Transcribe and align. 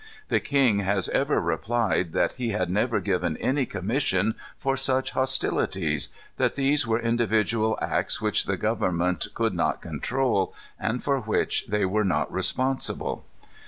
The 0.29 0.39
king 0.39 0.79
has 0.79 1.09
ever 1.09 1.39
replied 1.39 2.11
that 2.13 2.31
he 2.31 2.49
had 2.53 2.71
never 2.71 2.99
given 2.99 3.37
any 3.37 3.67
commissions 3.67 4.33
for 4.57 4.75
such 4.75 5.11
hostilities; 5.11 6.09
that 6.37 6.55
these 6.55 6.87
were 6.87 6.99
individual 6.99 7.77
acts 7.79 8.19
which 8.19 8.45
the 8.45 8.57
Government 8.57 9.27
could 9.35 9.53
not 9.53 9.79
control, 9.83 10.55
and 10.79 11.03
for 11.03 11.19
which 11.19 11.67
they 11.67 11.85
were 11.85 12.03
not 12.03 12.33
responsible. 12.33 13.25